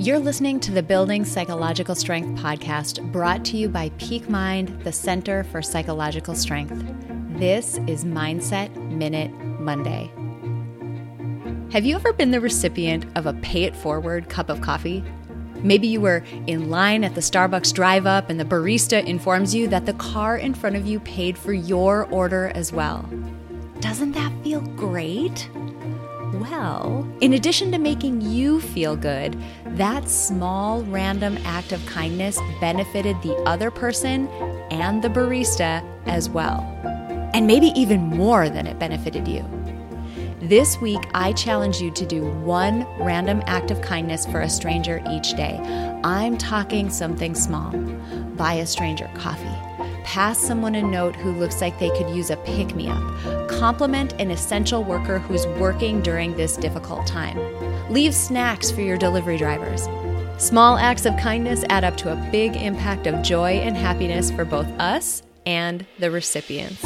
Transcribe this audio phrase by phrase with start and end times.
[0.00, 4.92] You're listening to the Building Psychological Strength podcast brought to you by Peak Mind, the
[4.92, 6.82] Center for Psychological Strength.
[7.38, 10.10] This is Mindset Minute Monday.
[11.70, 15.04] Have you ever been the recipient of a pay it forward cup of coffee?
[15.56, 19.68] Maybe you were in line at the Starbucks drive up and the barista informs you
[19.68, 23.02] that the car in front of you paid for your order as well.
[23.80, 25.50] Doesn't that feel great?
[26.34, 29.36] Well, in addition to making you feel good,
[29.66, 34.28] that small random act of kindness benefited the other person
[34.70, 36.60] and the barista as well.
[37.34, 39.44] And maybe even more than it benefited you.
[40.40, 45.02] This week, I challenge you to do one random act of kindness for a stranger
[45.10, 45.58] each day.
[46.04, 47.72] I'm talking something small.
[48.36, 49.70] Buy a stranger coffee
[50.04, 53.48] Pass someone a note who looks like they could use a pick me up.
[53.48, 57.38] Compliment an essential worker who's working during this difficult time.
[57.92, 59.88] Leave snacks for your delivery drivers.
[60.38, 64.44] Small acts of kindness add up to a big impact of joy and happiness for
[64.44, 66.80] both us and the recipients.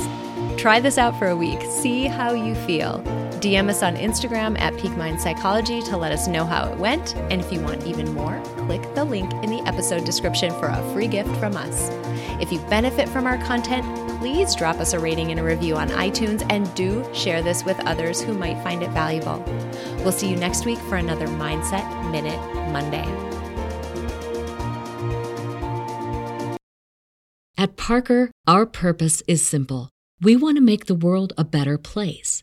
[0.56, 1.60] Try this out for a week.
[1.62, 3.02] See how you feel.
[3.44, 7.14] DM us on Instagram at Peak Mind Psychology to let us know how it went.
[7.30, 10.92] And if you want even more, click the link in the episode description for a
[10.94, 11.90] free gift from us.
[12.40, 13.84] If you benefit from our content,
[14.18, 17.78] please drop us a rating and a review on iTunes and do share this with
[17.80, 19.44] others who might find it valuable.
[19.98, 22.40] We'll see you next week for another Mindset Minute
[22.72, 23.04] Monday.
[27.58, 29.90] At Parker, our purpose is simple.
[30.22, 32.42] We want to make the world a better place